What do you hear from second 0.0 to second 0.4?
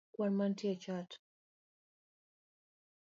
kwan